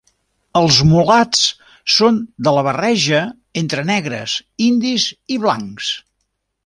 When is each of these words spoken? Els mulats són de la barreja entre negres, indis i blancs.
Els 0.59 0.77
mulats 0.91 1.43
són 1.97 2.17
de 2.47 2.53
la 2.55 2.63
barreja 2.69 3.19
entre 3.63 3.85
negres, 3.93 4.37
indis 4.69 5.07
i 5.37 5.39
blancs. 5.45 5.93